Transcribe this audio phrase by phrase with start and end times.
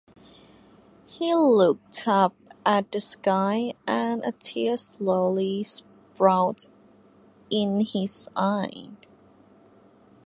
[1.05, 2.33] He looked up
[2.65, 6.71] at the sky and a tear slowly sprouted
[7.51, 8.89] in his eye.